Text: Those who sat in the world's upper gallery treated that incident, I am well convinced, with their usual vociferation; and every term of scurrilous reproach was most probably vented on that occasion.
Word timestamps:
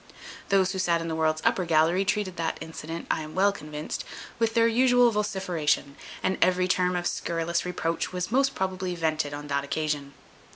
Those 0.49 0.71
who 0.71 0.79
sat 0.79 0.99
in 0.99 1.09
the 1.09 1.15
world's 1.15 1.43
upper 1.45 1.63
gallery 1.63 2.03
treated 2.05 2.35
that 2.37 2.57
incident, 2.59 3.05
I 3.11 3.21
am 3.21 3.35
well 3.35 3.51
convinced, 3.51 4.03
with 4.39 4.55
their 4.55 4.67
usual 4.67 5.11
vociferation; 5.11 5.95
and 6.23 6.39
every 6.41 6.67
term 6.67 6.95
of 6.95 7.05
scurrilous 7.05 7.65
reproach 7.67 8.11
was 8.11 8.31
most 8.31 8.55
probably 8.55 8.95
vented 8.95 9.31
on 9.31 9.45
that 9.49 9.63
occasion. 9.63 10.15